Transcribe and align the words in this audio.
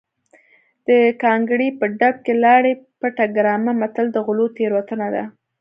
د 0.87 0.89
ګانګړې 1.21 1.69
په 1.79 1.85
ډب 1.99 2.15
کې 2.25 2.33
لاړې 2.43 2.71
بټه 3.01 3.25
ګرامه 3.35 3.73
متل 3.81 4.07
د 4.11 4.17
غلو 4.25 4.45
تېروتنه 4.55 5.07
ده 5.15 5.23